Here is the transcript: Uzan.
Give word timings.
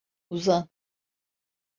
Uzan. 0.33 0.63